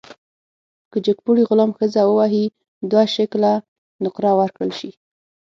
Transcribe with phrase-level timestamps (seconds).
[0.91, 2.45] که جګپوړي غلام ښځه ووهي،
[2.91, 3.53] دوه شِکِله
[4.03, 4.91] نقره ورکړل شي.